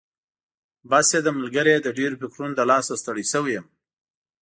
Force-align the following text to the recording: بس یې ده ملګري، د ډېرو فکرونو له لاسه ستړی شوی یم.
بس 0.89 1.07
یې 1.15 1.19
ده 1.25 1.31
ملګري، 1.39 1.75
د 1.79 1.87
ډېرو 1.97 2.19
فکرونو 2.21 2.53
له 2.59 2.65
لاسه 2.71 2.93
ستړی 3.01 3.25
شوی 3.31 3.51
یم. 3.57 3.65